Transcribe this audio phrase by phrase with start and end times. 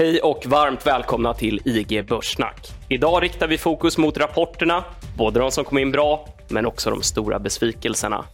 [0.00, 2.72] Hej och varmt välkomna till IG Börssnack.
[2.88, 4.84] Idag riktar vi fokus mot rapporterna,
[5.16, 8.24] både de som kom in bra, men också de stora besvikelserna.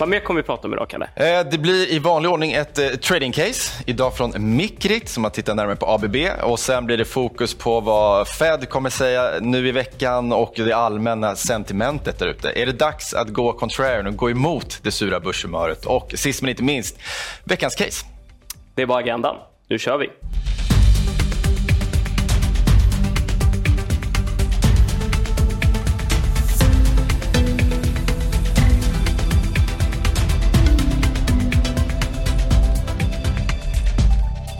[0.00, 1.08] Vad mer kommer vi prata om idag, Kalle?
[1.16, 3.82] Eh, det blir i vanlig ordning ett eh, trading case.
[3.86, 6.16] Idag från Micrit som har tittat närmare på ABB.
[6.42, 10.72] Och Sen blir det fokus på vad Fed kommer säga nu i veckan och det
[10.72, 12.50] allmänna sentimentet där ute.
[12.50, 15.86] Är det dags att gå contrarian och gå emot det sura börshumöret?
[15.86, 16.98] Och sist men inte minst,
[17.44, 18.06] veckans case.
[18.74, 19.36] Det var agendan.
[19.68, 20.10] Nu kör vi.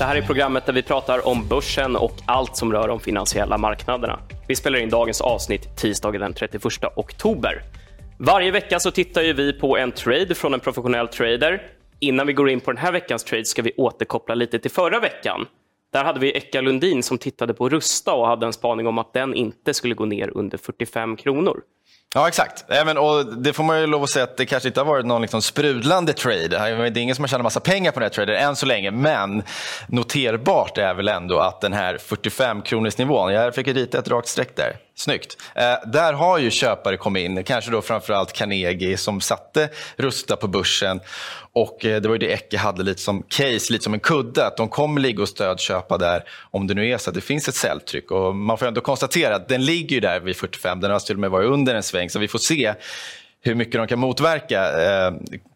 [0.01, 3.59] Det här är programmet där vi pratar om börsen och allt som rör de finansiella
[3.59, 4.19] marknaderna.
[4.49, 6.65] Vi spelar in dagens avsnitt tisdagen den 31
[6.97, 7.63] oktober.
[8.19, 11.63] Varje vecka så tittar ju vi på en trade från en professionell trader.
[11.99, 15.01] Innan vi går in på den här veckans trade ska vi återkoppla lite till förra
[15.01, 15.47] veckan.
[15.93, 19.13] Där hade vi Eka Lundin som tittade på Rusta och hade en spaning om att
[19.13, 21.61] den inte skulle gå ner under 45 kronor.
[22.15, 22.65] Ja, exakt.
[22.69, 25.07] Även, och det får man ju lov att säga att det kanske inte har varit
[25.07, 26.49] någon liksom sprudlande trade.
[26.49, 28.91] Det är ingen som har tjänat massa pengar på den här traden än så länge.
[28.91, 29.43] Men
[29.89, 34.29] noterbart är väl ändå att den här 45 kronors nivån, jag fick rita ett rakt
[34.29, 34.77] streck där.
[34.95, 35.37] Snyggt.
[35.55, 40.49] Eh, där har ju köpare kommit in, kanske då framförallt Carnegie som satte Rusta på
[40.49, 41.01] börsen.
[41.53, 44.47] Och eh, Det var ju det Ecke hade lite som case, lite som en kudde.
[44.47, 47.49] Att de kommer ligga och stödköpa där om det nu är så att det finns
[47.49, 48.11] ett säljtryck.
[48.11, 50.81] Och man får ändå konstatera att den ligger där vid 45.
[50.81, 52.11] Den har till och med varit under en sväng.
[52.11, 52.75] Så vi får se
[53.43, 55.13] hur mycket de kan motverka eh,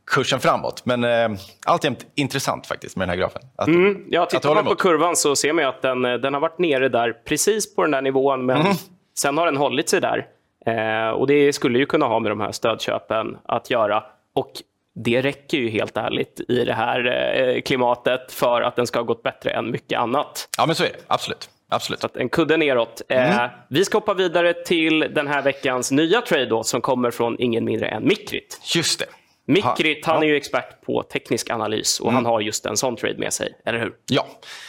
[0.07, 0.87] kursen framåt.
[0.87, 3.43] Men eh, alltjämt intressant faktiskt med den här grafen.
[3.57, 6.41] Att, mm, ja, tittar man på kurvan så ser man att den, eh, den har
[6.41, 8.47] varit nere där precis på den där nivån.
[8.47, 8.77] Men mm.
[9.19, 10.27] Sen har den hållit sig där.
[10.67, 14.05] Eh, och Det skulle ju kunna ha med de här stödköpen att göra.
[14.34, 14.53] Och
[14.95, 17.06] Det räcker ju helt ärligt i det här
[17.39, 20.48] eh, klimatet för att den ska ha gått bättre än mycket annat.
[20.59, 20.98] Ja, men så är det.
[21.06, 21.51] Absolut.
[21.69, 22.01] Absolut.
[22.01, 23.03] Så en kudde neråt.
[23.09, 23.51] Eh, mm.
[23.69, 27.65] vi ska hoppa vidare till den här veckans nya trade då, som kommer från ingen
[27.65, 28.61] mindre än Mikrit.
[28.75, 29.06] Just det.
[29.47, 32.15] Mikrit han är ju expert på teknisk analys och mm.
[32.15, 33.93] han har just en sån trade med sig, eller hur?
[34.06, 34.27] Ja,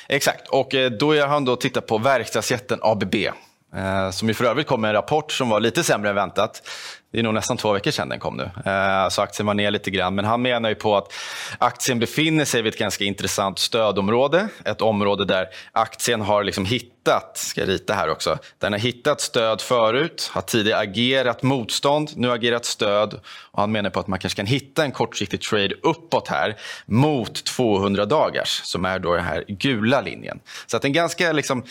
[0.10, 0.48] exakt.
[0.50, 3.16] Och eh, då är han då tittat på verkstadsjätten ABB.
[3.76, 6.62] Eh, som ju för övrigt kom med en rapport som var lite sämre än väntat.
[7.12, 8.72] Det är nog nästan två veckor sedan den kom nu.
[8.72, 10.16] Eh, så aktien var ner lite grann.
[10.16, 11.14] Men han menar ju på att
[11.58, 14.48] aktien befinner sig vid ett ganska intressant stödområde.
[14.66, 19.22] Ett område där aktien har liksom hittat, ska jag rita här också, den har hittat
[19.22, 23.14] stöd förut, har tidigare agerat motstånd, nu agerat stöd.
[23.52, 26.56] Och han menar på att man kanske kan hitta en kortsiktig trade uppåt här
[26.86, 30.40] mot 200 dagars, som är då den här gula linjen.
[30.66, 31.64] Så att en ganska liksom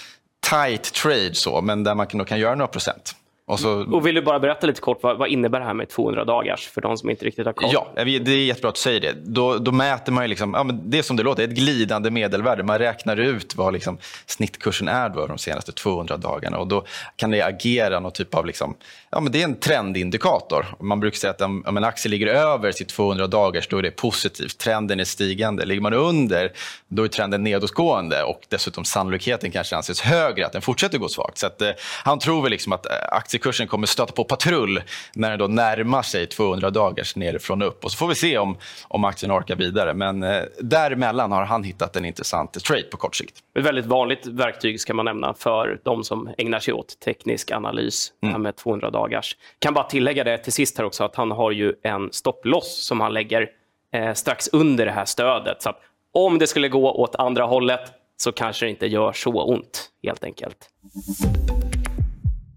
[0.51, 3.17] tight trade, så, men där man kan, kan göra några procent.
[3.47, 3.95] Och, så...
[3.95, 6.69] och vill du bara berätta lite kort, vad, vad, innebär det här med 200 dagars
[6.69, 7.71] för de som inte riktigt har koll?
[7.73, 9.13] Ja, det är jättebra att du säger det.
[9.25, 12.11] Då, då mäter man ju, liksom, ja, men det är som det låter, ett glidande
[12.11, 12.63] medelvärde.
[12.63, 16.85] Man räknar ut vad liksom, snittkursen är då de senaste 200 dagarna och då
[17.17, 18.75] kan det agera någon typ av, liksom,
[19.11, 20.67] ja, men det är en trendindikator.
[20.81, 23.83] Man brukar säga att om, om en aktie ligger över sitt 200 dagars, då är
[23.83, 24.59] det positivt.
[24.59, 25.65] Trenden är stigande.
[25.65, 26.53] Ligger man under,
[26.89, 31.39] då är trenden nedåtgående och dessutom sannolikheten kanske anses högre att den fortsätter gå svagt.
[31.39, 31.71] Så att, eh,
[32.05, 32.93] han tror väl liksom att eh,
[33.35, 34.83] aktiekursen kommer stöta på patrull
[35.15, 37.85] när den då närmar sig 200 dagars nerifrån upp.
[37.85, 38.57] Och så får vi se om,
[38.89, 39.95] om aktien orkar vidare.
[39.95, 43.39] Men eh, däremellan har han hittat en intressant trade på kort sikt.
[43.59, 48.13] Ett väldigt vanligt verktyg ska man nämna för de som ägnar sig åt teknisk analys
[48.23, 48.43] mm.
[48.43, 49.37] med 200 dagars.
[49.59, 53.01] Kan bara tillägga det till sist här också att han har ju en stopploss som
[53.01, 53.51] han lägger
[53.93, 55.63] eh, strax under det här stödet.
[55.63, 55.73] Så
[56.13, 60.25] om det skulle gå åt andra hållet så kanske det inte gör så ont helt
[60.25, 60.71] enkelt.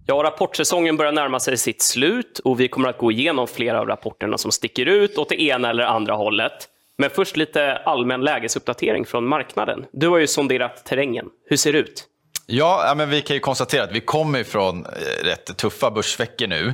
[0.09, 3.87] Ja, rapportsäsongen börjar närma sig sitt slut och vi kommer att gå igenom flera av
[3.87, 6.53] rapporterna som sticker ut åt det ena eller andra hållet.
[6.97, 9.85] Men först lite allmän lägesuppdatering från marknaden.
[9.91, 11.29] Du har ju sonderat terrängen.
[11.45, 12.05] Hur ser det ut?
[12.49, 14.89] Ja, men vi kan ju konstatera att vi kommer från eh,
[15.23, 16.73] rätt tuffa börsveckor nu.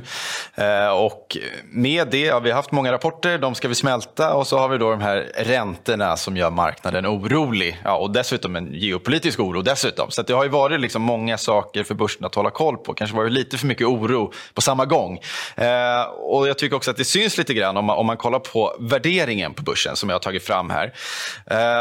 [0.54, 4.58] Eh, och med det har vi haft många rapporter, de ska vi smälta och så
[4.58, 7.80] har vi då de här räntorna som gör marknaden orolig.
[7.84, 10.10] Ja, och dessutom en geopolitisk oro dessutom.
[10.10, 12.94] Så det har ju varit liksom många saker för börsen att hålla koll på.
[12.94, 15.18] Kanske varit lite för mycket oro på samma gång.
[15.56, 18.38] Eh, och jag tycker också att det syns lite grann om man, om man kollar
[18.38, 20.92] på värderingen på börsen som jag har tagit fram här.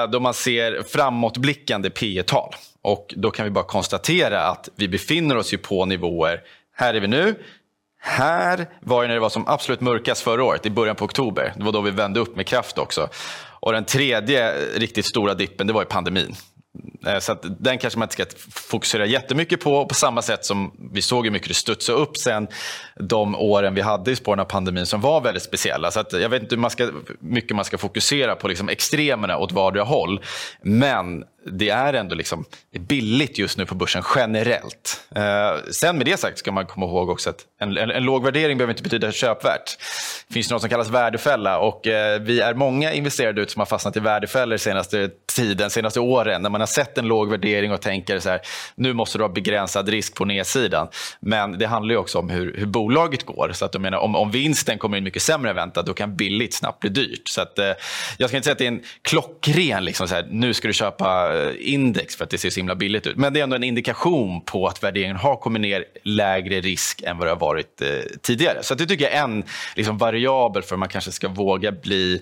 [0.08, 5.38] Då man ser framåtblickande P tal och Då kan vi bara konstatera att vi befinner
[5.38, 6.42] oss ju på nivåer.
[6.76, 7.36] Här är vi nu.
[8.00, 11.54] Här var det när det var som absolut mörkast förra året, i början på oktober.
[11.58, 13.10] Det var då vi vände upp med kraft också.
[13.60, 16.36] Och Den tredje riktigt stora dippen det var i pandemin.
[17.06, 19.86] Eh, så den kanske man inte ska fokusera jättemycket på.
[19.86, 22.48] På samma sätt som vi såg hur mycket det studsade upp sen
[23.00, 25.92] de åren vi hade i spåren av pandemin som var väldigt speciella.
[25.92, 29.52] Så jag vet inte hur man ska, mycket man ska fokusera på liksom extremerna åt
[29.52, 30.22] vardera håll.
[30.62, 32.46] Men det är ändå liksom
[32.80, 35.02] billigt just nu på börsen generellt.
[35.16, 38.24] Eh, sen med det sagt ska man komma ihåg också att en, en, en låg
[38.24, 39.78] värdering behöver inte betyda köpvärt.
[40.28, 43.66] Det finns något som kallas värdefälla och eh, vi är många investerare ut som har
[43.66, 47.82] fastnat i värdefällor senaste tiden, senaste åren, när man har sett en låg värdering och
[47.82, 48.42] tänker så här,
[48.76, 50.88] nu måste du ha begränsad risk på nedsidan.
[51.20, 53.52] Men det handlar ju också om hur, hur bolaget går.
[53.54, 56.16] Så att jag menar, om, om vinsten kommer in mycket sämre än väntat, då kan
[56.16, 57.28] billigt snabbt bli dyrt.
[57.28, 57.72] Så att, eh,
[58.18, 60.74] jag ska inte säga att det är en klockren, liksom så här, nu ska du
[60.74, 63.18] köpa index för att det ser så himla billigt ut.
[63.18, 67.18] Men det är ändå en indikation på att värderingen har kommit ner lägre risk än
[67.18, 67.88] vad det har varit eh,
[68.22, 68.64] tidigare.
[68.64, 69.44] Så det tycker jag är en
[69.76, 72.22] liksom, variabel för att man kanske ska våga bli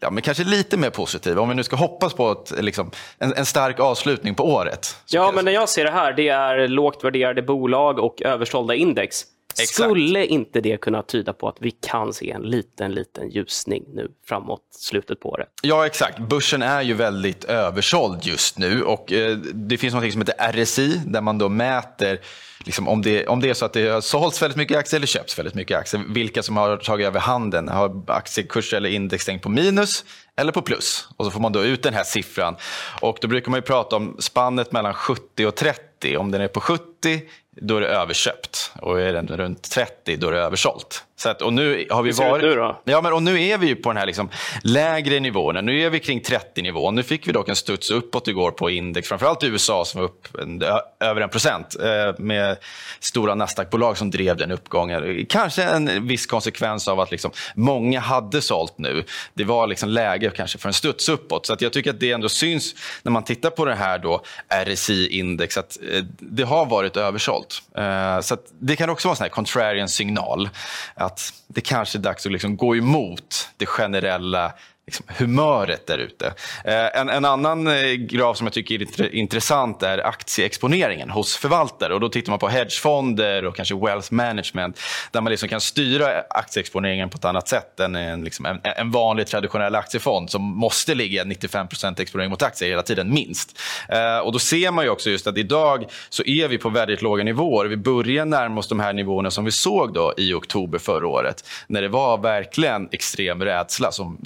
[0.00, 1.38] ja, men kanske lite mer positiv.
[1.38, 4.96] Om vi nu ska hoppas på ett, liksom, en, en, stark avslutning på året.
[5.10, 9.24] Ja, men när jag ser det här, det är lågt värderade bolag och översålda index.
[9.60, 9.90] Exakt.
[9.90, 14.08] Skulle inte det kunna tyda på att vi kan se en liten, liten ljusning nu
[14.28, 15.48] framåt slutet på året?
[15.62, 16.18] Ja, exakt.
[16.18, 21.00] Börsen är ju väldigt översåld just nu och eh, det finns något som heter RSI
[21.06, 22.20] där man då mäter
[22.64, 25.06] liksom, om, det, om det är så att det har sålts väldigt mycket aktier eller
[25.06, 26.02] köpts väldigt mycket aktier.
[26.08, 27.68] Vilka som har tagit över handeln.
[27.68, 30.04] Har aktiekurs eller index stängt på minus
[30.36, 31.08] eller på plus?
[31.16, 32.56] Och så får man då ut den här siffran.
[33.00, 36.16] Och då brukar man ju prata om spannet mellan 70 och 30.
[36.16, 37.20] Om den är på 70
[37.56, 38.72] då är det överköpt.
[38.80, 41.04] Och är den runt 30, då är det översålt.
[41.16, 42.42] Så att, och nu har vi varit...
[42.84, 44.28] Ja, men, och nu är vi ju på den här liksom
[44.62, 45.64] lägre nivån.
[45.64, 46.94] Nu är vi kring 30-nivån.
[46.94, 50.08] Nu fick vi dock en studs uppåt igår på index, framförallt i USA som var
[50.08, 50.62] upp en,
[51.00, 52.56] över en procent eh, med
[53.00, 55.26] stora Nasdaq-bolag som drev den uppgången.
[55.28, 59.04] Kanske en viss konsekvens av att liksom, många hade sålt nu.
[59.34, 61.46] Det var liksom läge kanske för en studs uppåt.
[61.46, 64.22] Så att jag tycker att det ändå syns när man tittar på det här då,
[64.48, 67.43] RSI-index att eh, det har varit översålt.
[67.76, 70.48] Eh, så det kan också vara en sån här contrarian signal
[70.94, 74.52] att det kanske är dags att liksom gå emot det generella
[74.86, 76.26] liksom, humöret där ute.
[76.64, 81.94] Eh, en, en, annan eh, graf som jag tycker är intressant är aktieexponeringen hos förvaltare.
[81.94, 86.06] Och då tittar man på hedgefonder och kanske wealth management där man liksom kan styra
[86.30, 90.94] aktieexponeringen på ett annat sätt än en, liksom en, en vanlig traditionell aktiefond som måste
[90.94, 93.60] ligga 95% exponering mot aktier hela tiden, minst.
[93.88, 97.02] Eh, och Då ser man ju också just att idag så är vi på väldigt
[97.02, 97.66] låga nivåer.
[97.66, 101.44] Vi börjar närma oss de här nivåerna som vi såg då i oktober förra året
[101.66, 104.18] när det var verkligen extrem rädsla som,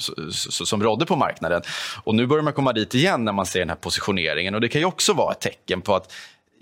[0.48, 1.62] som rådde på marknaden.
[2.04, 4.54] Och Nu börjar man komma dit igen när man ser den här positioneringen.
[4.54, 6.12] Och Det kan ju också vara ett tecken på att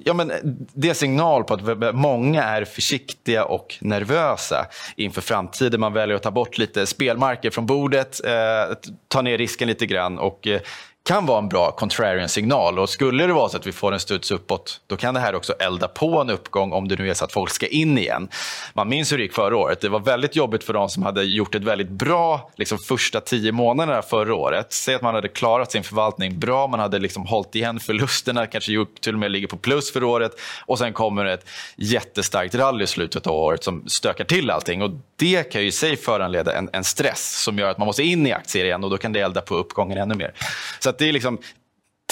[0.05, 0.33] Ja, men
[0.75, 4.67] det är signal på att många är försiktiga och nervösa
[4.97, 5.81] inför framtiden.
[5.81, 8.77] Man väljer att ta bort lite spelmarker från bordet, eh,
[9.09, 10.61] ta ner risken lite grann och eh,
[11.07, 12.79] kan vara en bra contrarian signal.
[12.79, 15.35] Och skulle det vara så att vi får en studs uppåt, då kan det här
[15.35, 18.29] också elda på en uppgång om det nu är så att folk ska in igen.
[18.75, 19.81] Man minns hur det gick förra året.
[19.81, 23.53] Det var väldigt jobbigt för de som hade gjort ett väldigt bra liksom, första tio
[23.53, 24.73] månaderna förra året.
[24.73, 28.73] Säg att man hade klarat sin förvaltning bra, man hade liksom hållit igen förlusterna, kanske
[28.73, 30.33] gjort, till och med ligger på plus för året
[30.67, 34.83] och sen kommer ett jättestarkt rally i slutet av året som stökar till allting.
[34.83, 38.03] Och det kan ju i sig föranleda en, en stress som gör att man måste
[38.03, 40.33] in i aktier igen och då kan det elda på uppgången ännu mer.
[40.81, 41.39] Så det är liksom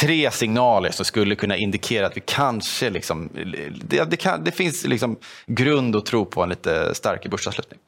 [0.00, 2.90] tre signaler som skulle kunna indikera att vi kanske...
[2.90, 3.30] Liksom,
[3.80, 5.16] det, det, kan, det finns liksom
[5.46, 7.78] grund att tro på en lite starkare börsavslutning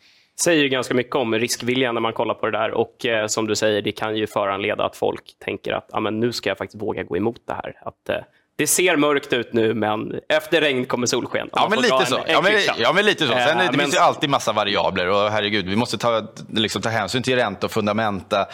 [0.40, 2.70] säger ju ganska mycket om riskviljan när man kollar på det där.
[2.70, 6.20] Och eh, som du säger, det kan ju föranleda att folk tänker att ah, men
[6.20, 7.74] nu ska jag faktiskt våga gå emot det här.
[7.82, 8.16] Att, eh,
[8.58, 11.48] det ser mörkt ut nu, men efter regn kommer solsken.
[11.52, 12.16] Ja men, lite så.
[12.16, 13.32] En, en ja, men, ja, men lite så.
[13.32, 13.80] Sen, äh, det men...
[13.80, 15.08] finns ju alltid massa variabler.
[15.08, 16.22] Och herregud, vi måste ta,
[16.52, 18.46] liksom, ta hänsyn till ränta och fundamenta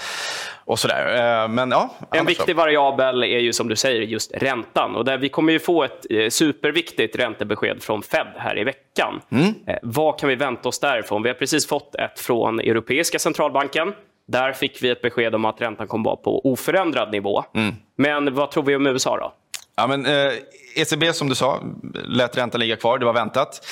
[0.65, 1.43] och sådär.
[1.43, 2.55] Eh, men, ja, en viktig så.
[2.55, 4.97] variabel är ju som du säger just räntan.
[4.97, 9.21] Och där vi kommer ju få ett eh, superviktigt räntebesked från Fed här i veckan.
[9.31, 9.55] Mm.
[9.83, 11.23] Vad kan vi vänta oss därifrån?
[11.23, 13.93] Vi har precis fått ett från Europeiska centralbanken.
[14.29, 17.45] Där fick vi ett besked om att räntan kommer vara på oförändrad nivå.
[17.55, 17.75] Mm.
[17.97, 19.33] Men vad tror vi om USA då?
[19.77, 20.33] Ja, men, eh,
[20.75, 21.63] ECB som du sa,
[21.95, 22.99] lät räntan ligga kvar.
[22.99, 23.67] Det var väntat.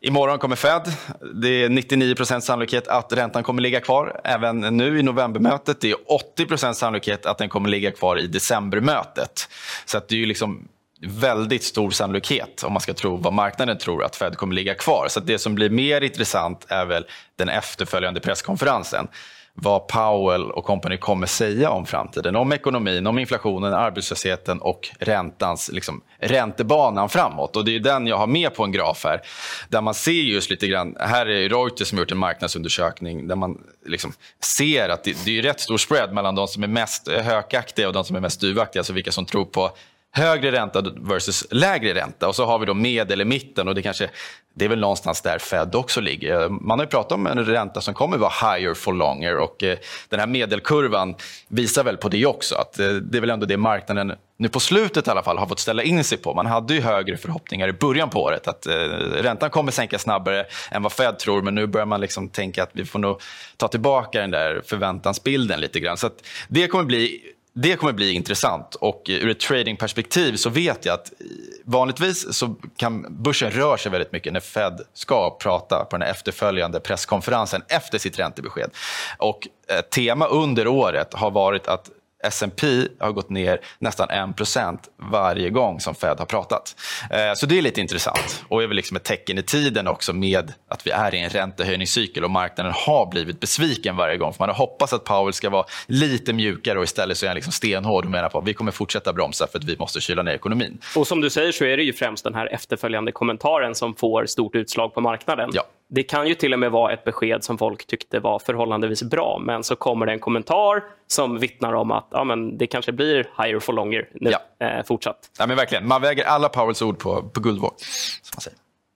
[0.00, 0.92] Imorgon kommer Fed.
[1.34, 5.80] Det är 99% sannolikhet att räntan kommer ligga kvar även nu i novembermötet.
[5.80, 5.96] Det är
[6.36, 9.48] 80% sannolikhet att den kommer ligga kvar i decembermötet.
[9.84, 10.68] Så att det är ju liksom
[11.06, 15.06] väldigt stor sannolikhet om man ska tro vad marknaden tror att Fed kommer ligga kvar.
[15.08, 17.06] Så det som blir mer intressant är väl
[17.36, 19.08] den efterföljande presskonferensen
[19.56, 22.36] vad Powell och company kommer säga om framtiden.
[22.36, 27.56] Om ekonomin, om inflationen, arbetslösheten och räntans, liksom, räntebanan framåt.
[27.56, 29.20] Och Det är den jag har med på en graf här.
[29.68, 33.36] Där man ser just lite grann, här är Reuters som har gjort en marknadsundersökning där
[33.36, 34.12] man liksom
[34.44, 37.94] ser att det, det är rätt stor spread mellan de som är mest hökaktiga och
[37.94, 38.80] de som är mest duvaktiga.
[38.80, 39.70] Alltså vilka som tror på
[40.16, 42.28] högre ränta versus lägre ränta.
[42.28, 44.10] Och så har vi då medel i mitten och det kanske
[44.56, 46.48] det är väl någonstans där Fed också ligger.
[46.48, 49.78] Man har ju pratat om en ränta som kommer vara higher for longer och eh,
[50.08, 51.14] den här medelkurvan
[51.48, 52.54] visar väl på det också.
[52.54, 55.46] Att eh, det är väl ändå det marknaden nu på slutet i alla fall har
[55.46, 56.34] fått ställa in sig på.
[56.34, 58.74] Man hade ju högre förhoppningar i början på året att eh,
[59.22, 62.70] räntan kommer sänka snabbare än vad Fed tror men nu börjar man liksom tänka att
[62.72, 63.20] vi får nog
[63.56, 65.96] ta tillbaka den där förväntansbilden lite grann.
[65.96, 66.10] Så
[66.48, 70.94] det kommer bli det kommer bli intressant och eh, ur ett tradingperspektiv så vet jag
[70.94, 71.26] att eh,
[71.64, 76.80] vanligtvis så kan börsen röra sig väldigt mycket när Fed ska prata på den efterföljande
[76.80, 78.70] presskonferensen efter sitt räntebesked.
[79.18, 81.90] Och ett tema under året har varit att
[82.24, 82.66] S&P
[83.00, 86.76] har gått ner nästan 1 varje gång som Fed har pratat.
[87.10, 90.12] Eh, så det är lite intressant och är väl liksom ett tecken i tiden också
[90.12, 94.32] med att vi är i en räntehöjningscykel och marknaden har blivit besviken varje gång.
[94.32, 97.34] För man har hoppats att Powell ska vara lite mjukare och istället så är han
[97.34, 100.22] liksom stenhård och menar på att vi kommer fortsätta bromsa för att vi måste kyla
[100.22, 100.78] ner ekonomin.
[100.96, 104.26] Och som du säger så är det ju främst den här efterföljande kommentaren som får
[104.26, 105.50] stort utslag på marknaden.
[105.52, 105.64] Ja.
[105.88, 109.38] Det kan ju till och med vara ett besked som folk tyckte var förhållandevis bra,
[109.44, 113.16] men så kommer det en kommentar som vittnar om att ja, men det kanske blir
[113.42, 114.66] higher for longer nu, ja.
[114.66, 115.30] eh, fortsatt.
[115.38, 115.88] Ja, men verkligen.
[115.88, 117.72] Man väger alla Powells ord på, på guldvåg.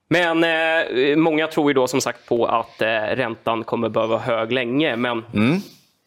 [0.08, 4.20] Men eh, många tror ju då som sagt på att eh, räntan kommer behöva vara
[4.20, 4.96] hög länge.
[4.96, 5.60] Men mm.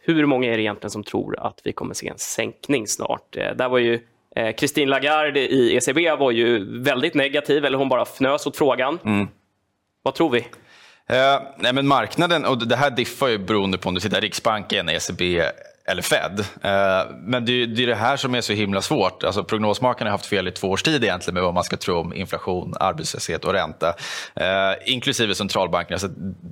[0.04, 3.38] hur många är det egentligen som tror att vi kommer se en sänkning snart?
[3.38, 4.00] Eh, där var ju
[4.36, 9.00] eh, Christine Lagarde i ECB var ju väldigt negativ, eller hon bara fnös åt frågan.
[9.06, 9.28] Mm.
[10.04, 10.46] Vad tror vi?
[11.10, 14.90] Eh, nej, men marknaden, och det här diffar ju beroende på om du tittar Riksbanken,
[14.90, 15.44] ECB
[15.86, 16.40] eller Fed.
[16.40, 19.24] Eh, men det är, det är det här som är så himla svårt.
[19.24, 22.00] Alltså, prognosmakarna har haft fel i två års tid egentligen med vad man ska tro
[22.00, 23.94] om inflation, arbetslöshet och ränta.
[24.36, 26.00] Eh, inklusive centralbankerna.
[26.00, 26.10] Så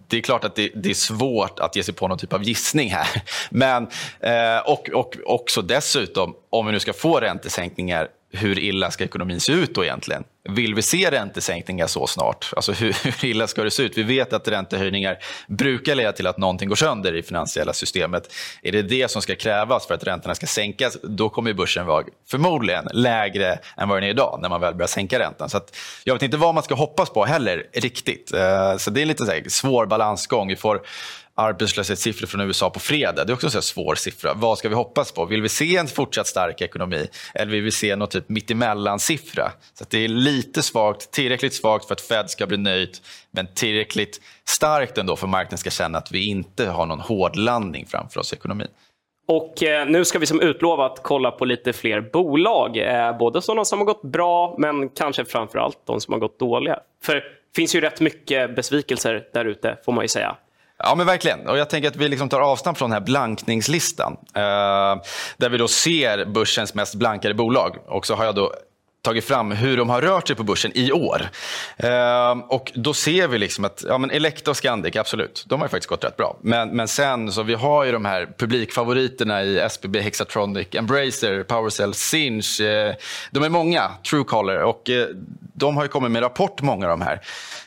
[0.08, 2.44] det är klart att det, det, är svårt att ge sig på någon typ av
[2.44, 3.24] gissning här.
[3.50, 3.88] Men,
[4.20, 9.40] eh, och, och också dessutom, om vi nu ska få räntesänkningar hur illa ska ekonomin
[9.40, 10.24] se ut då egentligen?
[10.50, 12.54] Vill vi se räntesänkningar så snart?
[12.56, 13.98] Alltså hur, hur, illa ska det se ut?
[13.98, 15.18] Vi vet att räntehöjningar
[15.48, 18.34] brukar leda till att någonting går sönder i finansiella systemet.
[18.62, 22.06] Är det det som ska krävas för att räntorna ska sänkas, då kommer börsen vara
[22.30, 25.50] förmodligen lägre än vad den är idag när man väl börjar sänka räntan.
[25.50, 25.62] Så
[26.04, 28.34] jag vet inte vad man ska hoppas på heller riktigt.
[28.34, 30.48] Eh, så det är en här, svår balansgång.
[30.48, 30.82] Vi får
[31.40, 33.26] arbetslöshetssiffror från USA på fredag.
[33.26, 34.34] Det är också en svår siffra.
[34.34, 35.26] Vad ska vi hoppas på?
[35.26, 39.52] Vill vi se en fortsatt stark ekonomi eller vill vi se något typ mittemellan-siffra?
[39.74, 42.98] Så det är lite svagt, tillräckligt svagt för att Fed ska bli nöjd
[43.32, 48.20] men tillräckligt starkt ändå för marknaden ska känna att vi inte har någon hårdlandning framför
[48.20, 48.68] oss i ekonomin.
[49.28, 52.78] Och eh, nu ska vi som utlovat kolla på lite fler bolag.
[52.78, 56.40] Eh, både sådana som har gått bra, men kanske framför allt de som har gått
[56.40, 56.80] dåliga.
[57.04, 57.24] För det
[57.56, 60.36] finns ju rätt mycket besvikelser där ute, får man ju säga.
[60.84, 61.48] Ja, men verkligen.
[61.48, 64.18] Och jag tänker att vi liksom tar avstamp från den här blankningslistan.
[64.36, 65.02] Eh,
[65.38, 67.78] där vi då ser börsens mest blankade bolag.
[67.88, 68.54] Och så har jag då
[69.02, 71.30] tagit fram hur de har rört sig på börsen i år.
[71.78, 75.68] Eh, och då ser vi liksom att ja, men Elekta och Scandic, absolut, de har
[75.68, 76.38] faktiskt gått rätt bra.
[76.42, 81.94] Men, men sen så vi har ju de här publikfavoriterna i SBB, Hexatronic, Embracer, Powercell,
[81.94, 82.62] Sinch.
[82.62, 82.94] Eh,
[83.32, 84.62] de är många, Truecaller.
[84.62, 85.08] Och eh,
[85.54, 87.22] de har ju kommit med rapport, många av de här.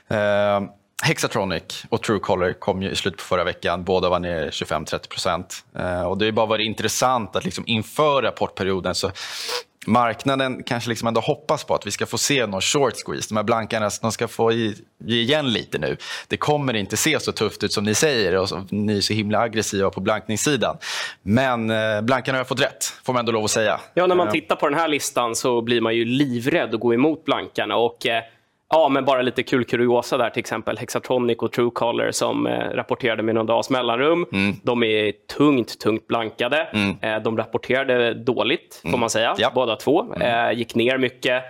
[0.08, 0.62] Eh,
[1.04, 3.84] Hexatronic och Truecaller kom ju i slutet på förra veckan.
[3.84, 5.64] Båda var ner 25-30 procent.
[5.78, 9.10] Eh, och det har bara varit intressant att liksom inför rapportperioden så
[9.86, 13.28] marknaden kanske liksom ändå hoppas på att vi ska få se någon short squeeze.
[13.28, 14.74] De här blankarna de ska få ge
[15.20, 15.96] igen lite nu.
[16.28, 19.12] Det kommer inte se så tufft ut som ni säger och så, ni är så
[19.12, 20.76] himla aggressiva på blankningssidan.
[21.22, 23.80] Men eh, blankarna har fått rätt, får man ändå lov att säga.
[23.94, 24.32] Ja, när man eh.
[24.32, 27.76] tittar på den här listan så blir man ju livrädd att gå emot blankarna.
[27.76, 28.22] Och, eh,
[28.74, 33.22] Ja, men bara lite kul kuriosa där, till exempel Hexatronic och Truecaller som eh, rapporterade
[33.22, 34.26] med någon dags mellanrum.
[34.32, 34.56] Mm.
[34.62, 36.68] De är tungt, tungt blankade.
[36.72, 36.96] Mm.
[37.02, 39.00] Eh, de rapporterade dåligt, får mm.
[39.00, 39.50] man säga, ja.
[39.54, 40.02] båda två.
[40.02, 40.48] Mm.
[40.48, 41.44] Eh, gick ner mycket.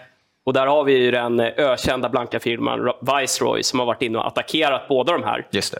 [0.45, 4.19] Och där har vi ju den eh, ökända blanka firman Viceroy som har varit inne
[4.19, 5.47] och attackerat båda de här.
[5.51, 5.79] Just det.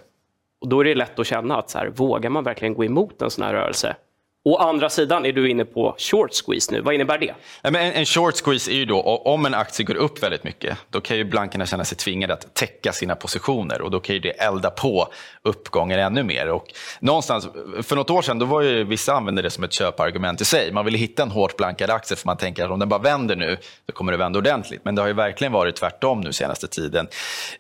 [0.61, 3.23] Och då är det lätt att känna att så här, vågar man verkligen gå emot
[3.23, 3.97] en sån här rörelse?
[4.45, 6.81] Å andra sidan är du inne på short squeeze nu.
[6.81, 7.35] Vad innebär det?
[7.63, 11.01] En, en short squeeze är ju då, om en aktie går upp väldigt mycket, då
[11.01, 14.31] kan ju blankerna känna sig tvingade att täcka sina positioner och då kan ju det
[14.31, 15.09] elda på
[15.43, 16.49] uppgången ännu mer.
[16.49, 16.67] Och
[17.01, 17.49] någonstans,
[17.83, 20.73] för något år sedan då var ju vissa använde det som ett köpargument i sig.
[20.73, 23.37] Man ville hitta en hårt blankad aktie för man tänker att om den bara vänder
[23.37, 24.85] nu, då kommer det vända ordentligt.
[24.85, 27.09] Men det har ju verkligen varit tvärtom nu senaste tiden.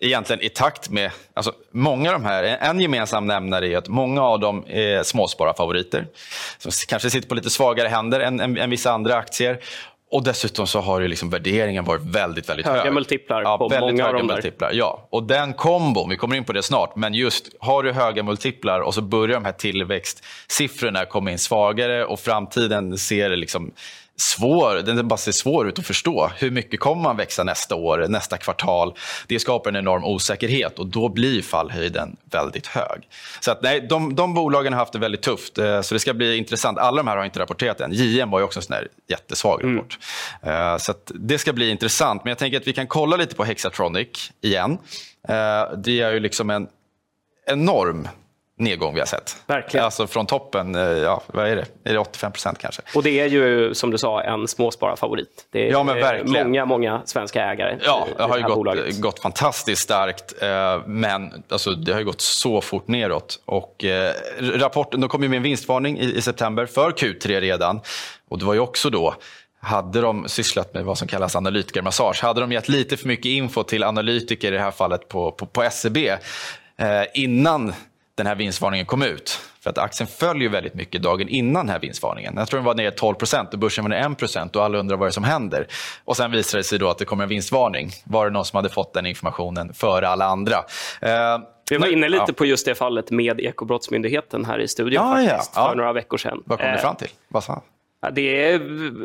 [0.00, 4.22] Egentligen i takt med, alltså många av de här, en gemensam nämnare är att många
[4.22, 6.06] av dem är eh, småspararfavoriter
[6.88, 9.58] kanske sitter på lite svagare händer än, än, än vissa andra aktier.
[10.10, 12.84] Och dessutom så har ju liksom värderingen varit väldigt, väldigt höga hög.
[12.84, 14.34] Höga multiplar ja, på många av de där.
[14.34, 15.08] Multiplar, ja.
[15.10, 18.80] Och den kombon, vi kommer in på det snart, men just har du höga multiplar
[18.80, 23.72] och så börjar de här tillväxtsiffrorna komma in svagare och framtiden ser liksom
[24.22, 26.30] svår, den bara ser svår ut att förstå.
[26.36, 28.94] Hur mycket kommer man växa nästa år, nästa kvartal?
[29.26, 33.08] Det skapar en enorm osäkerhet och då blir fallhöjden väldigt hög.
[33.40, 36.14] Så att, nej, de, de bolagen har haft det väldigt tufft, eh, så det ska
[36.14, 36.78] bli intressant.
[36.78, 37.92] Alla de här har inte rapporterat än.
[37.92, 38.76] JM var ju också en sån
[39.08, 39.76] jättesvag mm.
[39.76, 39.98] rapport.
[40.42, 40.78] Mm.
[40.78, 42.24] Så det ska bli intressant.
[42.24, 44.78] Men jag tänker att vi kan kolla lite på Hexatronic igen.
[45.28, 46.68] Eh, det är ju liksom en
[47.46, 48.08] enorm
[48.58, 49.36] nedgång vi har sett.
[49.46, 49.84] Verkligen.
[49.84, 51.64] Alltså från toppen, eh, ja, vad är det?
[51.84, 52.82] Är det 85 procent kanske?
[52.94, 55.46] Och det är ju, som du sa, en småspararfavorit.
[55.50, 56.46] Det är ja, men verkligen.
[56.46, 61.70] många, många svenska ägare Ja, det har ju gått, gått, fantastiskt starkt, eh, men alltså,
[61.70, 63.42] det har ju gått så fort neråt.
[63.44, 67.80] Och, eh, rapporten, de kom ju med en vinstvarning i, i september för Q3 redan.
[68.28, 69.14] Och det var ju också då
[69.62, 73.62] hade de sysslat med vad som kallas analytikermassage, hade de gett lite för mycket info
[73.62, 76.18] till analytiker, i det här fallet på, på, på SEB, eh,
[77.14, 77.74] innan
[78.14, 79.40] den här vinstvarningen kom ut.
[79.60, 82.34] För att aktien följer väldigt mycket dagen innan den här vinstvarningen.
[82.36, 85.06] Jag tror den var nere 12% och börsen var nere 1 och alla undrar vad
[85.06, 85.66] det är som händer.
[86.04, 87.90] Och sen visade det sig då att det kommer en vinstvarning.
[88.04, 90.56] Var det någon som hade fått den informationen före alla andra?
[91.00, 91.38] Eh,
[91.70, 92.34] vi var inne lite ja.
[92.34, 95.68] på just det fallet med Ekobrottsmyndigheten här i studion ja, faktiskt, ja.
[95.68, 96.42] för några veckor sedan.
[96.46, 97.08] Vad kom du fram till?
[97.28, 97.62] Vad sa
[98.10, 98.60] det är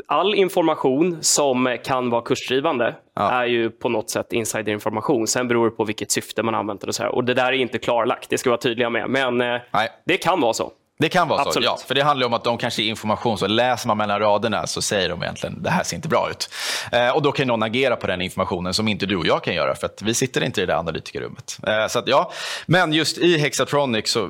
[0.07, 3.31] all information som kan vara kursdrivande ja.
[3.31, 5.27] är ju på något sätt insiderinformation.
[5.27, 6.87] Sen beror det på vilket syfte man använt det.
[6.87, 7.15] Och, så här.
[7.15, 9.09] och det där är inte klarlagt, det ska vi vara tydliga med.
[9.09, 9.89] Men eh, Nej.
[10.05, 10.71] det kan vara så.
[10.99, 11.69] Det kan vara Absolut.
[11.69, 11.77] så, ja.
[11.87, 14.81] För det handlar om att de kanske är information, så läser man mellan raderna så
[14.81, 16.49] säger de egentligen det här ser inte bra ut.
[16.91, 19.53] Eh, och då kan någon agera på den informationen som inte du och jag kan
[19.53, 21.57] göra, för att vi sitter inte i det där analytikerrummet.
[21.67, 22.31] Eh, så att, ja.
[22.65, 24.29] Men just i Hexatronic så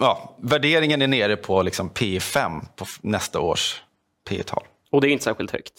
[0.00, 3.82] ja, värderingen är nere på liksom P5 på nästa års
[4.28, 5.72] P tal Och det är inte särskilt högt?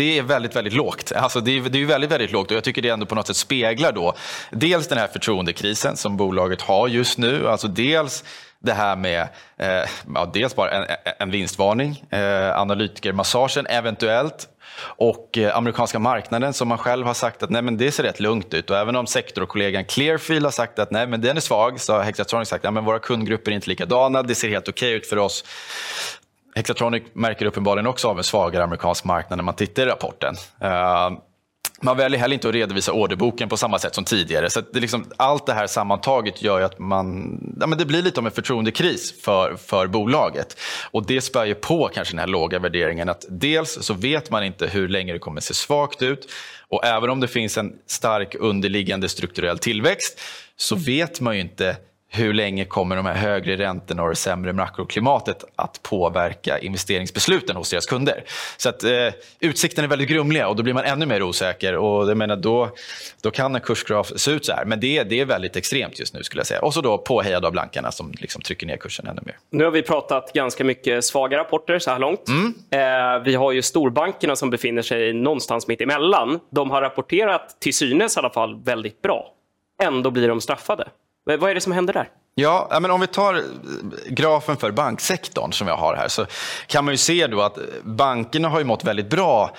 [0.00, 1.12] Det är väldigt, väldigt lågt.
[1.12, 3.26] Alltså det, är, det är väldigt, väldigt lågt och jag tycker det ändå på något
[3.26, 4.14] sätt speglar då
[4.50, 7.48] dels den här förtroendekrisen som bolaget har just nu.
[7.48, 8.24] Alltså dels
[8.58, 9.28] det här med
[9.58, 14.48] eh, ja, dels bara en, en vinstvarning, eh, analytikermassagen eventuellt
[14.82, 18.20] och eh, amerikanska marknaden som man själv har sagt att nej, men det ser rätt
[18.20, 18.70] lugnt ut.
[18.70, 22.02] Och även om sektorkollegan Clearfield har sagt att nej, men den är svag så har
[22.02, 25.16] Hexatronic sagt att våra kundgrupper är inte likadana, det ser helt okej okay ut för
[25.16, 25.44] oss.
[26.54, 30.34] Hexatronic märker uppenbarligen också av en svagare amerikansk marknad när man tittar i rapporten.
[30.60, 31.10] Eh,
[31.82, 34.50] man väljer heller inte att redovisa orderboken på samma sätt som tidigare.
[34.50, 38.20] Så det liksom, allt det här sammantaget gör att man, ja, men det blir lite
[38.20, 40.56] av en förtroendekris för, för bolaget.
[40.90, 43.08] Och det spär ju på kanske den här låga värderingen.
[43.08, 46.30] att Dels så vet man inte hur länge det kommer se svagt ut.
[46.68, 50.20] Och även om det finns en stark underliggande strukturell tillväxt
[50.56, 51.76] så vet man ju inte
[52.12, 57.70] hur länge kommer de här högre räntorna och det sämre makroklimatet att påverka investeringsbesluten hos
[57.70, 58.24] deras kunder?
[58.56, 58.90] Så att eh,
[59.40, 62.70] utsikten är väldigt grumliga och då blir man ännu mer osäker och jag menar, då,
[63.22, 64.64] då kan en kursgraf se ut så här.
[64.64, 66.60] Men det, det är väldigt extremt just nu skulle jag säga.
[66.60, 69.36] Och så då påhejad av blankarna som liksom trycker ner kursen ännu mer.
[69.50, 72.28] Nu har vi pratat ganska mycket svaga rapporter så här långt.
[72.28, 72.54] Mm.
[72.70, 76.40] Eh, vi har ju storbankerna som befinner sig någonstans mitt emellan.
[76.50, 79.34] De har rapporterat, till synes i alla fall, väldigt bra.
[79.82, 80.88] Ändå blir de straffade.
[81.36, 82.08] Vad är det som händer där?
[82.34, 83.42] Ja, men om vi tar
[84.08, 86.26] grafen för banksektorn som jag har här så
[86.66, 89.50] kan man ju se då att bankerna har ju mått väldigt bra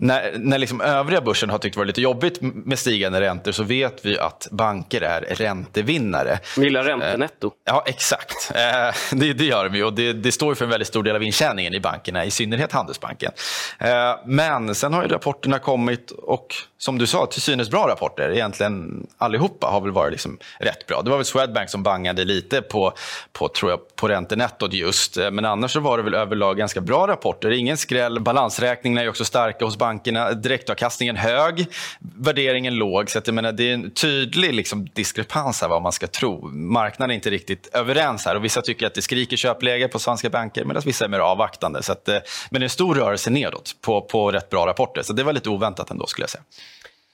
[0.00, 3.62] när, när liksom övriga börsen har tyckt det varit lite jobbigt med stigande räntor så
[3.62, 6.38] vet vi att banker är räntevinnare.
[6.56, 7.46] De gillar räntenetto.
[7.46, 8.52] Eh, ja, exakt.
[8.54, 11.16] Eh, det, det gör de ju och det, det, står för en väldigt stor del
[11.16, 13.32] av intjäningen i bankerna, i synnerhet Handelsbanken.
[13.78, 18.30] Eh, men sen har ju rapporterna kommit och som du sa, till synes bra rapporter.
[18.30, 21.02] Egentligen allihopa har väl varit liksom rätt bra.
[21.02, 22.92] Det var väl Swedbank som bangade lite på,
[23.32, 25.16] på, tror jag, på räntenettot just.
[25.16, 27.50] Eh, men annars så var det väl överlag ganska bra rapporter.
[27.50, 28.20] Ingen skräll.
[28.20, 30.32] Balansräkningarna är också starka hos bankerna.
[30.32, 31.66] Direktavkastningen hög,
[32.00, 33.10] värderingen låg.
[33.10, 36.48] Så att jag menar, det är en tydlig liksom, diskrepans här vad man ska tro.
[36.48, 38.36] Marknaden är inte riktigt överens här.
[38.36, 41.82] Och vissa tycker att det skriker köpläge på svenska banker medan vissa är mer avvaktande.
[41.82, 42.18] Så att, eh,
[42.50, 45.02] men det är en stor rörelse nedåt på, på rätt bra rapporter.
[45.02, 46.42] Så det var lite oväntat ändå skulle jag säga.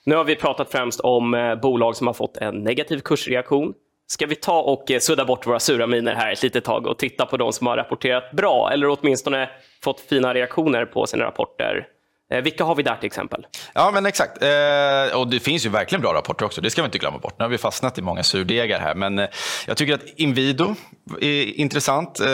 [0.06, 3.74] Nu har vi pratat främst om eh, bolag som har fått en negativ kursreaktion.
[4.06, 6.98] Ska vi ta och eh, sudda bort våra sura miner här ett litet tag och
[6.98, 9.50] titta på de som har rapporterat bra eller åtminstone
[9.84, 11.86] fått fina reaktioner på sina rapporter
[12.28, 13.46] vilka har vi där till exempel?
[13.74, 14.42] Ja, men exakt.
[14.42, 16.60] Eh, och det finns ju verkligen bra rapporter också.
[16.60, 17.38] Det ska vi inte glömma bort.
[17.38, 18.94] Nu har vi fastnat i många surdegar här.
[18.94, 19.28] Men eh,
[19.66, 20.74] jag tycker att Inwido
[21.20, 22.20] är intressant.
[22.20, 22.26] Eh,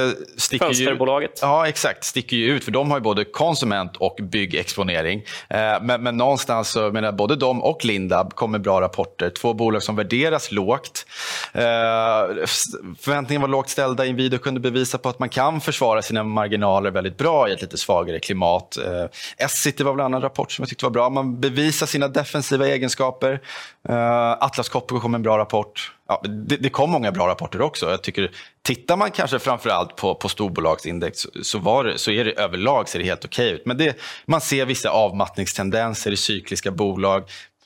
[0.58, 1.30] Fönsterbolaget.
[1.30, 2.04] Ju, ja, exakt.
[2.04, 2.64] Sticker ju ut.
[2.64, 5.22] För de har ju både konsument och byggexponering.
[5.48, 9.30] Eh, men, men någonstans så menar både de och Lindab kommer bra rapporter.
[9.30, 11.06] Två bolag som värderas lågt.
[11.52, 11.62] Eh,
[13.00, 14.06] förväntningarna var lågt ställda.
[14.06, 17.78] Inwido kunde bevisa på att man kan försvara sina marginaler väldigt bra i ett lite
[17.78, 18.76] svagare klimat.
[18.76, 19.06] Eh,
[19.82, 21.10] det var väl en annan rapport som jag tyckte var bra.
[21.10, 23.32] Man bevisar sina defensiva egenskaper.
[23.88, 25.92] Uh, Atlas Copco kom med en bra rapport.
[26.08, 27.90] ja, det, det, kom många bra rapporter också.
[27.90, 28.30] Jag tycker,
[28.62, 32.98] tittar man kanske framförallt på, på storbolagsindex så, var det, så är det överlag ser
[32.98, 33.66] det helt okej okay ut.
[33.66, 37.24] Men det, man ser vissa avmattningstendenser i cykliska bolag.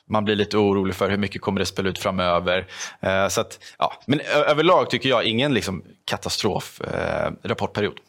[0.09, 2.67] Man blir lite orolig för hur mycket kommer det spela ut framöver.
[3.05, 7.97] Uh, så att, ja, men överlag tycker jag ingen liksom, katastrofrapportperiod.
[7.97, 8.03] Eh,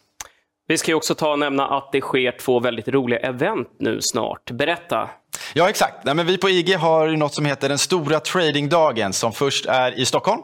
[0.68, 4.50] vi ska också ta och nämna att det sker två väldigt roliga event nu snart.
[4.50, 5.08] Berätta.
[5.54, 6.04] Ja, exakt.
[6.04, 9.98] Nej, men vi på IG har något som heter den stora tradingdagen som först är
[9.98, 10.42] i Stockholm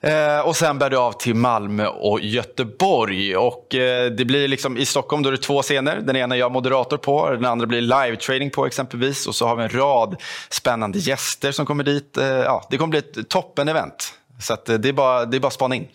[0.00, 3.36] eh, och sen bär det av till Malmö och Göteborg.
[3.36, 5.96] Och, eh, det blir liksom, I Stockholm då är det två scener.
[6.00, 9.26] Den ena är jag moderator på, den andra blir live-trading på exempelvis.
[9.26, 10.16] Och så har vi en rad
[10.50, 12.16] spännande gäster som kommer dit.
[12.16, 14.14] Eh, ja, det kommer bli ett toppen-event.
[14.40, 15.88] Så att, eh, det, är bara, det är bara att spana in.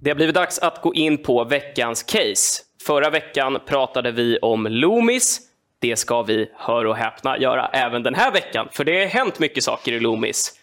[0.00, 2.62] Det har blivit dags att gå in på veckans case.
[2.82, 5.40] Förra veckan pratade vi om Loomis.
[5.80, 9.38] Det ska vi, hör och häpna, göra även den här veckan, för det har hänt
[9.38, 10.54] mycket saker i Loomis.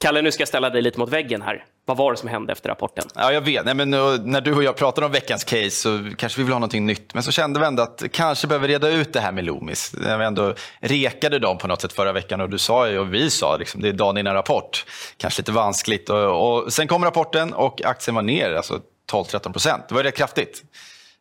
[0.00, 1.64] Kalle, nu ska jag ställa dig lite mot väggen här.
[1.88, 3.04] Vad var det som hände efter rapporten?
[3.14, 3.64] Ja, jag vet.
[3.64, 6.52] Nej, men, eh, när du och jag pratade om veckans case så kanske vi vill
[6.52, 7.14] ha någonting nytt.
[7.14, 9.92] Men så kände vi ändå att kanske behöver reda ut det här med Loomis.
[9.92, 13.14] När vi ändå rekade dem på något sätt förra veckan och du sa ju och
[13.14, 14.84] vi sa liksom, det är dagen innan rapport.
[15.16, 16.10] Kanske lite vanskligt.
[16.10, 18.80] Och, och sen kom rapporten och aktien var ner alltså
[19.12, 19.84] 12-13 procent.
[19.88, 20.62] Det var rätt kraftigt.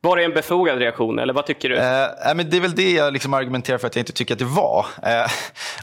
[0.08, 1.76] Var det en befogad reaktion eller vad tycker du?
[1.78, 4.40] Eh, men det är väl det jag liksom argumenterar för att jag inte tycker att
[4.40, 4.86] det var.
[5.04, 5.32] Eh,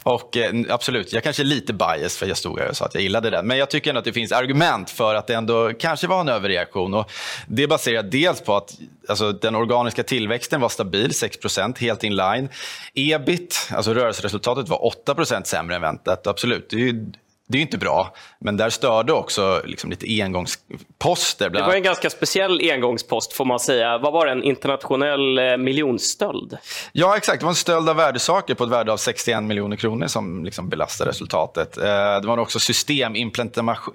[0.03, 2.93] och eh, Absolut, jag kanske är lite biased, för jag stod här och sa att
[2.93, 3.47] jag gillade den.
[3.47, 6.29] Men jag tycker ändå att det finns argument för att det ändå kanske var en
[6.29, 6.93] överreaktion.
[6.93, 7.11] Och
[7.47, 8.73] det baserar jag dels på att
[9.07, 12.49] alltså, den organiska tillväxten var stabil, 6% helt in line.
[12.93, 16.27] Ebit, alltså rörelseresultatet, var 8% sämre än väntat.
[16.27, 17.05] Absolut, det är
[17.47, 21.49] det är inte bra, men där störde också liksom lite engångsposter.
[21.49, 23.97] Det var en ganska speciell engångspost får man säga.
[23.97, 26.57] Vad var det, en internationell eh, miljonstöld?
[26.91, 27.39] Ja, exakt.
[27.39, 30.69] Det var en stöld av värdesaker på ett värde av 61 miljoner kronor som liksom
[30.69, 31.77] belastade resultatet.
[31.77, 31.83] Eh,
[32.21, 33.93] det var också systemimplementation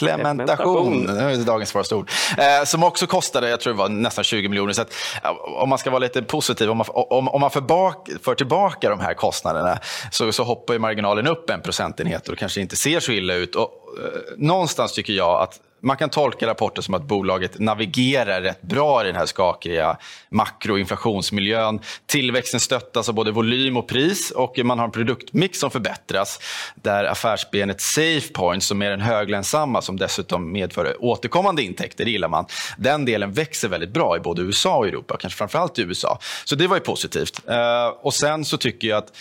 [0.00, 4.24] implementation, det är dagens svåraste ord, eh, som också kostade, jag tror det var nästan
[4.24, 4.72] 20 miljoner.
[4.72, 4.92] Så att,
[5.24, 5.30] eh,
[5.62, 8.90] om man ska vara lite positiv, om man, om, om man för, bak, för tillbaka
[8.90, 9.78] de här kostnaderna
[10.10, 13.34] så, så hoppar ju marginalen upp en procentenhet och det kanske inte ser så illa
[13.34, 13.54] ut.
[13.54, 18.62] Och, eh, någonstans tycker jag att man kan tolka rapporten som att bolaget navigerar rätt
[18.62, 19.96] bra i den här skakiga
[20.30, 21.80] makroinflationsmiljön.
[22.06, 26.40] Tillväxten stöttas av både volym och pris och man har en produktmix som förbättras
[26.74, 32.46] där affärsbenet SafePoint som är den höglönsamma som dessutom medför återkommande intäkter, det gillar man.
[32.78, 36.18] Den delen växer väldigt bra i både USA och Europa, kanske framförallt i USA.
[36.44, 37.48] Så det var ju positivt.
[37.48, 39.12] Eh, och sen så tycker jag att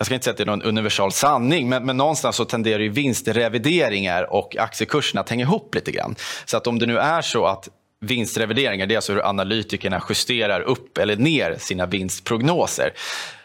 [0.00, 2.78] jag ska inte säga att det är någon universal sanning, men, men någonstans så tenderar
[2.78, 6.14] ju vinstrevideringar och aktiekurserna att hänga ihop lite grann.
[6.44, 7.68] Så att om det nu är så att
[8.00, 12.92] vinstrevideringar, det är alltså hur analytikerna justerar upp eller ner sina vinstprognoser.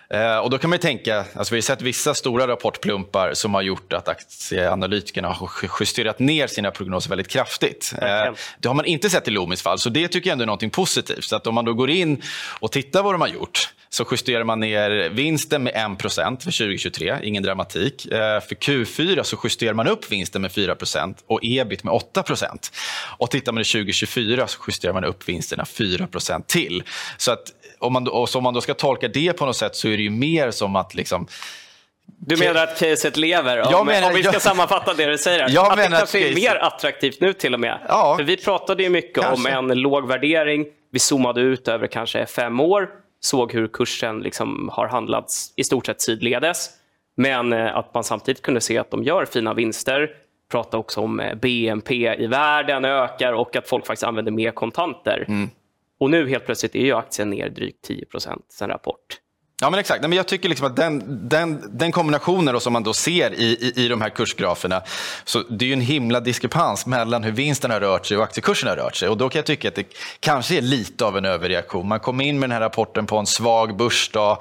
[0.10, 3.62] Eh, och då kan man tänka, alltså vi har sett vissa stora rapportplumpar som har
[3.62, 7.94] gjort att aktieanalytikerna har justerat ner sina prognoser väldigt kraftigt.
[8.02, 10.66] Eh, det har man inte sett i Loomis fall, så det tycker jag ändå är
[10.66, 11.24] något positivt.
[11.24, 12.22] Så att om man då går in
[12.60, 17.20] och tittar vad de har gjort så justerar man ner vinsten med 1 för 2023,
[17.24, 18.06] ingen dramatik.
[18.06, 22.72] Eh, för Q4 så justerar man upp vinsten med 4% och ebit med 8%
[23.18, 26.84] Och tittar man i 2024 så justerar man upp vinsterna 4% till.
[27.18, 29.76] Så att om man, och så om man då ska tolka det på något sätt
[29.76, 31.28] så är det ju mer som att liksom,
[32.06, 33.76] du menar att caset lever?
[33.76, 35.50] Om, menar, om vi ska jag, sammanfatta det du säger.
[35.50, 37.80] Jag att det kanske är mer attraktivt nu till och med.
[37.88, 39.58] Ja, För vi pratade ju mycket kanske.
[39.58, 40.66] om en låg värdering.
[40.92, 45.86] Vi zoomade ut över kanske fem år såg hur kursen liksom har handlats i stort
[45.86, 46.70] sett sidledes.
[47.18, 50.10] Men eh, att man samtidigt kunde se att de gör fina vinster.
[50.52, 55.26] Prata också om eh, BNP i världen ökar och att folk faktiskt använder mer kontanter.
[55.28, 55.50] Mm.
[56.00, 59.20] Och nu helt plötsligt är ju aktien ner drygt 10% sen rapport.
[59.62, 60.02] Ja, men exakt.
[60.02, 63.86] men jag tycker liksom att den, den, den kombinationen som man då ser i, i,
[63.86, 64.82] i de här kursgraferna,
[65.24, 68.70] så det är ju en himla diskrepans mellan hur vinsten har rört sig och aktiekursen
[68.70, 69.10] har rört sig.
[69.10, 69.86] Och då kan jag tycka att det
[70.20, 71.88] kanske är lite av en överreaktion.
[71.88, 74.38] Man kom in med den här rapporten på en svag börsdag.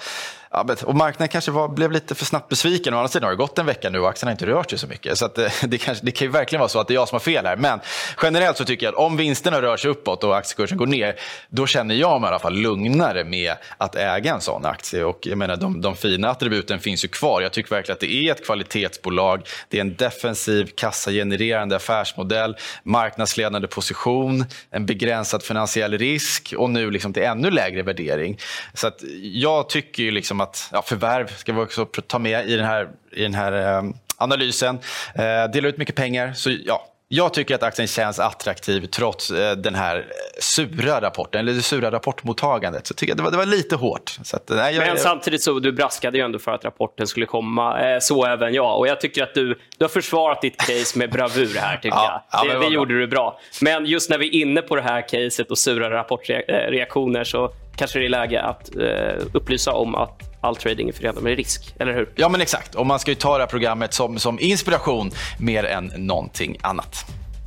[0.57, 2.95] Ja, och marknaden kanske var, blev lite för snabbt besviken.
[2.95, 4.79] Å andra sidan har det gått en vecka nu och aktien har inte rört sig
[4.79, 5.19] så mycket.
[5.19, 7.09] Så det, eh, det, kanske, det kan ju verkligen vara så att det är jag
[7.09, 7.57] som har fel här.
[7.57, 7.81] Men
[8.23, 11.17] generellt så tycker jag att om vinsterna rör sig uppåt och aktiekursen går ner,
[11.49, 15.05] då känner jag mig i alla fall lugnare med att äga en sån aktie.
[15.05, 17.41] Och jag menar, de, de fina attributen finns ju kvar.
[17.41, 19.49] Jag tycker verkligen att det är ett kvalitetsbolag.
[19.69, 27.13] Det är en defensiv, kassagenererande affärsmodell, marknadsledande position, en begränsad finansiell risk och nu liksom
[27.13, 28.39] till ännu lägre värdering.
[28.75, 32.57] Så att jag tycker ju liksom att ja, förvärv ska vi också ta med i
[32.57, 33.83] den här, i den här eh,
[34.17, 34.79] analysen.
[35.15, 36.33] Eh, dela ut mycket pengar.
[36.33, 40.07] Så ja, Jag tycker att aktien känns attraktiv trots eh, den här
[40.39, 42.87] sura rapporten, eller det sura rapportmottagandet.
[42.87, 44.17] Så tycker jag det var, det var lite hårt.
[44.33, 47.81] Att, nej, jag, Men samtidigt så du braskade ju ändå för att rapporten skulle komma.
[47.81, 48.79] Eh, så även jag.
[48.79, 51.77] Och jag tycker att du, du har försvarat ditt case med bravur här.
[51.77, 52.47] Tycker ja, jag.
[52.47, 53.41] Det, ja, det gjorde du bra.
[53.61, 57.99] Men just när vi är inne på det här caset och sura rapportreaktioner så kanske
[57.99, 61.95] det är läge att eh, upplysa om att all trading är förenad med risk, eller
[61.95, 62.13] hur?
[62.15, 62.75] Ja, men exakt.
[62.75, 67.05] Och man ska ju ta det här programmet som, som inspiration mer än någonting annat.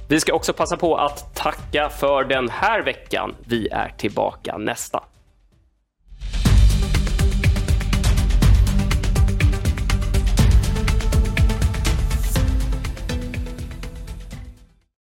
[0.09, 3.35] Vi ska också passa på att tacka för den här veckan.
[3.45, 5.03] Vi är tillbaka nästa